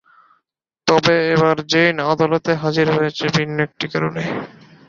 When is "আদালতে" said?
2.11-2.51